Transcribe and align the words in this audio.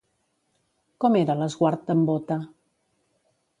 Com 1.03 1.17
era 1.19 1.35
l'esguard 1.43 1.85
d'en 1.91 2.03
Bóta? 2.09 2.41